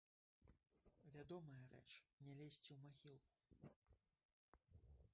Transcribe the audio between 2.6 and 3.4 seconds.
ў магілу.